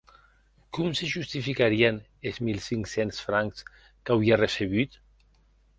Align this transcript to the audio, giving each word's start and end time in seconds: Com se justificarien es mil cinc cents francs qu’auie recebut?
Com 0.77 0.95
se 0.99 1.09
justificarien 1.11 2.01
es 2.31 2.41
mil 2.49 2.59
cinc 2.71 2.91
cents 2.95 3.21
francs 3.27 3.65
qu’auie 3.75 4.43
recebut? 4.45 5.01